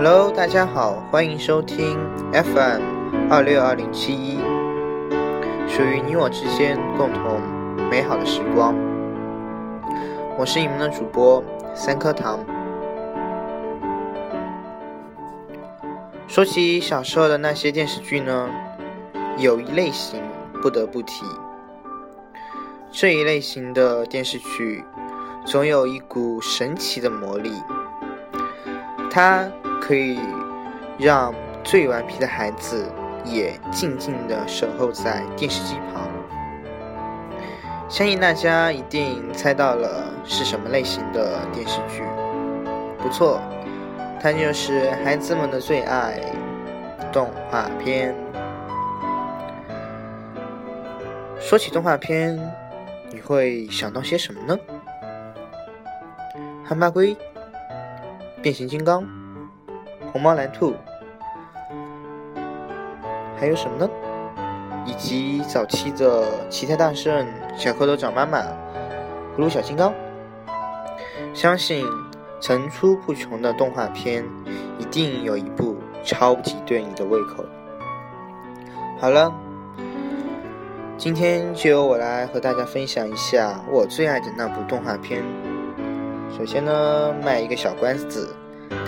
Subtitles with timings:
[0.00, 1.98] Hello，大家好，欢迎收听
[2.32, 4.38] FM 二六二零七一，
[5.66, 7.40] 属于你我之间共同
[7.90, 8.76] 美好的时光。
[10.38, 11.42] 我是你们的主播
[11.74, 12.38] 三颗糖。
[16.28, 18.48] 说起小时候的那些电视剧呢，
[19.36, 20.22] 有一类型
[20.62, 21.26] 不得不提。
[22.92, 24.84] 这一类型的电视剧，
[25.44, 27.50] 总有一股神奇的魔力，
[29.10, 29.50] 它。
[29.88, 30.18] 可以
[30.98, 32.84] 让最顽皮的孩子
[33.24, 36.06] 也静静的守候在电视机旁。
[37.88, 42.02] 相信大家一定猜到了是什么类型的电视剧，
[42.98, 43.40] 不错，
[44.20, 46.20] 它就是孩子们的最爱——
[47.10, 48.14] 动画片。
[51.40, 52.38] 说起动画片，
[53.10, 54.58] 你会想到些什么呢？
[56.62, 57.16] 憨巴龟、
[58.42, 59.17] 变形金刚。
[60.12, 60.74] 红猫蓝兔，
[63.36, 63.88] 还有什么呢？
[64.86, 68.38] 以及早期的奇特大圣、小蝌蚪找妈妈、
[69.36, 69.92] 葫芦小金刚，
[71.34, 71.84] 相信
[72.40, 74.24] 层出不穷的动画片，
[74.78, 77.44] 一定有一部超级对你的胃口。
[78.98, 79.30] 好了，
[80.96, 85.22] 今天就由我来和大家分享一下我最爱的那部动画片。
[86.36, 88.34] 首先呢，卖一个小关子，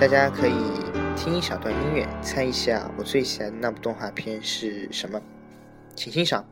[0.01, 1.00] 大家可以。
[1.23, 5.21] 听一小段音乐，猜一下我最喜欢的那部动画片是什么？
[5.95, 6.43] 请欣赏。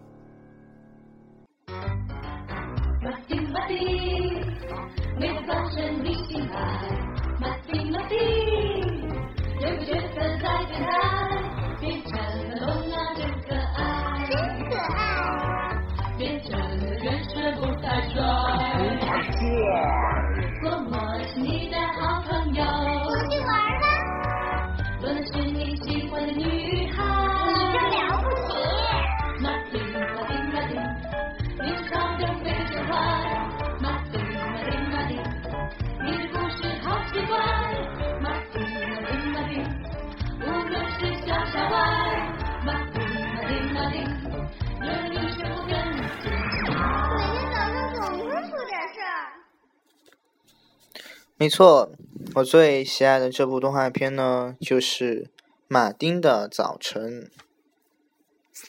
[51.40, 51.92] 没错，
[52.34, 55.22] 我最喜爱的这部动画片呢，就是
[55.68, 57.30] 《马丁的早晨》。《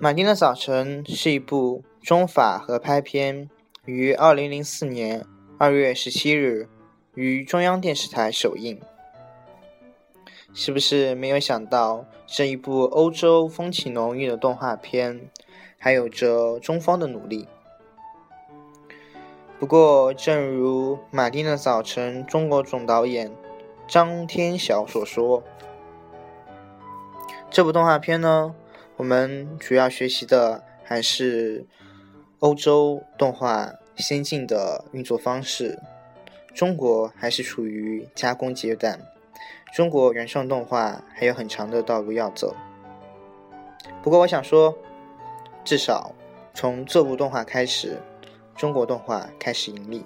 [0.00, 3.48] 马丁的早晨》是一部中法合拍片，
[3.84, 5.24] 于二零零四年
[5.58, 6.68] 二月十七日
[7.14, 8.80] 于中央电视台首映。
[10.52, 15.30] 是不是没有想到，这一部欧洲风情浓郁的动画片，
[15.78, 17.46] 还有着中方的努力？
[19.60, 23.30] 不过，正如《马丁的早晨》中国总导演
[23.86, 25.42] 张天晓所说，
[27.50, 28.54] 这部动画片呢，
[28.96, 31.66] 我们主要学习的还是
[32.38, 35.78] 欧洲动画先进的运作方式，
[36.54, 38.98] 中国还是处于加工阶段，
[39.74, 42.56] 中国原创动画还有很长的道路要走。
[44.02, 44.74] 不过，我想说，
[45.62, 46.14] 至少
[46.54, 47.98] 从这部动画开始。
[48.60, 50.04] 中国动画开始盈利，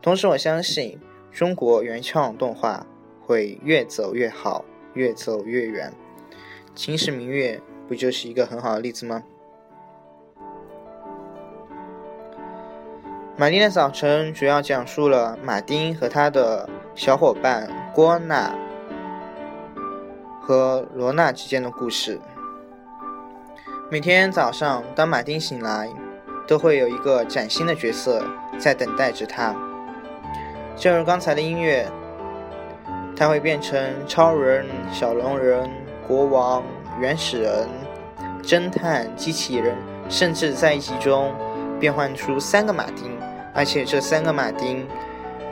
[0.00, 0.96] 同时我相信
[1.32, 2.86] 中国原创动画
[3.20, 5.92] 会越走越好，越走越远。
[6.76, 7.56] 《秦时明月》
[7.88, 9.24] 不就是一个很好的例子吗？
[13.36, 18.56] 《马丁的早晨》主要讲述了马丁和他的小伙伴郭娜
[20.40, 22.20] 和罗娜之间的故事。
[23.90, 25.92] 每天早上，当马丁醒来。
[26.46, 28.22] 都会有一个崭新的角色
[28.58, 29.54] 在等待着他。
[30.76, 31.86] 正如刚才的音乐，
[33.16, 35.70] 他会变成超人、小龙人、
[36.06, 36.62] 国王、
[37.00, 37.68] 原始人、
[38.42, 39.76] 侦探、机器人，
[40.08, 41.32] 甚至在一集中
[41.78, 43.16] 变换出三个马丁，
[43.54, 44.86] 而且这三个马丁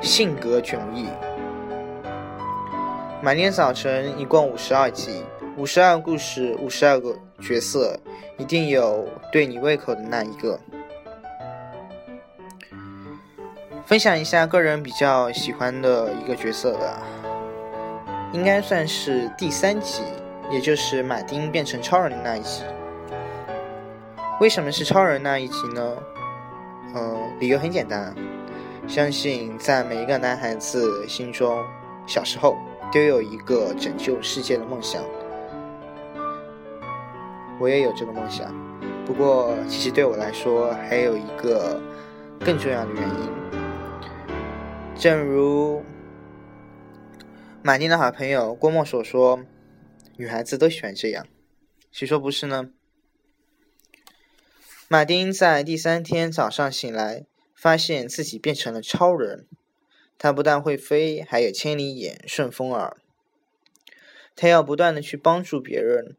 [0.00, 1.06] 性格迥异。
[3.22, 5.22] 马丁早晨一共五十二集，
[5.56, 7.96] 五十二个故事，五十二个角色，
[8.36, 10.58] 一定有对你胃口的那一个。
[13.84, 17.02] 分享一下个人比较喜欢的一个角色吧，
[18.32, 20.02] 应该算是第三集，
[20.50, 22.62] 也就是马丁变成超人的那一集。
[24.40, 25.96] 为什么是超人那一集呢？
[26.94, 28.14] 呃，理由很简单，
[28.86, 31.62] 相信在每一个男孩子心中，
[32.06, 32.56] 小时候。
[32.92, 35.00] 都有一个拯救世界的梦想，
[37.58, 38.54] 我也有这个梦想。
[39.06, 41.80] 不过，其实对我来说，还有一个
[42.44, 43.41] 更重要的原因。
[45.02, 45.82] 正如
[47.60, 49.44] 马丁的好朋友郭沫所说
[50.16, 51.26] ：“女孩子都喜欢这样。”
[51.90, 52.70] 谁说不是呢？
[54.86, 59.48] 马丁在第三天早上醒来，发现自己变成了超人。
[60.16, 62.96] 他不但会飞，还有千里眼、顺风耳。
[64.36, 66.16] 他要不断的去帮助别人，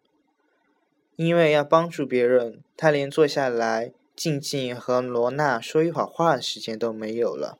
[1.15, 7.59] 因为要帮助别人，他连坐下来静静和罗娜说一会儿话的时间都没有了。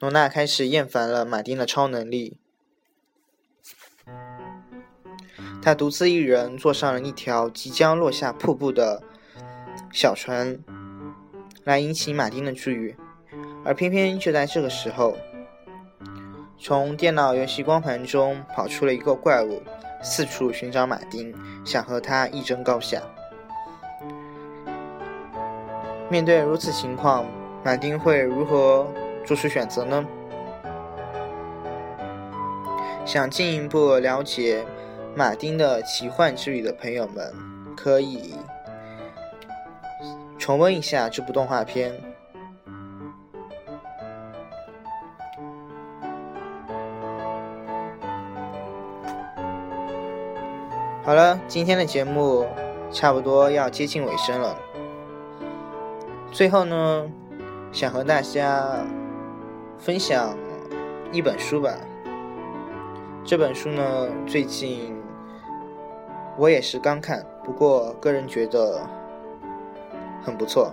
[0.00, 2.38] 罗娜开始厌烦了马丁的超能力，
[5.60, 9.02] 他独自一人坐上了一条即将落下瀑布的
[9.92, 10.58] 小船，
[11.64, 12.96] 来引起马丁的注意。
[13.62, 15.18] 而偏偏就在这个时候，
[16.58, 19.62] 从电脑游戏光盘中跑出了一个怪物，
[20.02, 23.02] 四处寻找马丁，想和他一争高下。
[26.08, 27.26] 面对如此情况，
[27.62, 28.90] 马丁会如何
[29.24, 30.04] 做出选择呢？
[33.06, 34.64] 想进一步了解
[35.16, 37.32] 马丁的奇幻之旅的朋友们，
[37.76, 38.34] 可以
[40.38, 41.92] 重温一下这部动画片。
[51.02, 52.46] 好了，今天的节目
[52.92, 54.56] 差不多要接近尾声了。
[56.30, 57.10] 最后呢，
[57.72, 58.76] 想和大家
[59.80, 60.36] 分享
[61.10, 61.74] 一本书吧。
[63.24, 64.94] 这本书呢，最近
[66.36, 68.86] 我也是刚看，不过个人觉得
[70.22, 70.70] 很不错。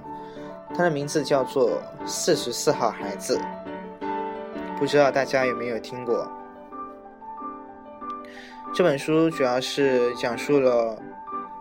[0.76, 1.70] 它的名字叫做
[2.06, 3.40] 《四十四号孩子》，
[4.78, 6.30] 不知道大家有没有听过？
[8.76, 10.98] 这本书主要是讲述了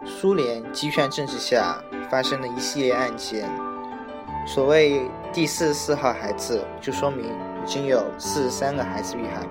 [0.05, 3.49] 苏联集权政治下发生的一系列案件。
[4.45, 5.01] 所谓
[5.37, 9.47] 第四十四号孩子，就说明已经有四十三个孩子遇害。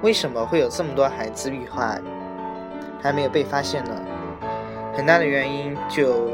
[0.00, 2.00] 为什么会有这么多孩子遇害
[3.02, 3.90] 还没有被发现呢？
[4.94, 6.30] 很大的原因就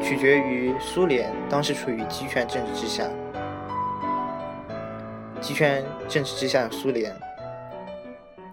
[0.00, 3.04] 取决于苏联当时处于集权政治之下，
[5.40, 7.12] 集权政治之下的苏联。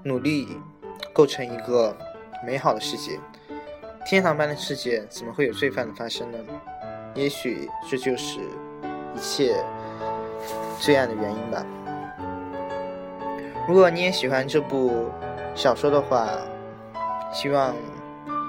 [0.02, 0.60] 努力
[1.14, 1.96] 构成一个
[2.44, 3.20] 美好的世界，
[4.04, 6.40] 天堂般的世界怎么会有罪犯的发生呢？
[7.18, 8.40] 也许这就是
[9.16, 9.56] 一切
[10.80, 11.66] 罪案的原因吧。
[13.68, 15.10] 如果你也喜欢这部
[15.56, 16.30] 小说的话，
[17.34, 17.74] 希望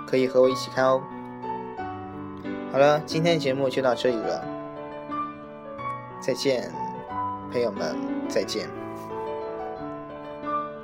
[0.06, 1.02] 可以和我一起看哦。
[2.70, 4.44] 好了，今天的节目就到这里了，
[6.20, 6.70] 再见，
[7.50, 7.96] 朋友们，
[8.28, 8.77] 再见。